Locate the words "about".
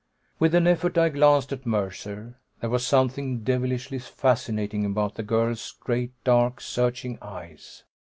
4.83-5.13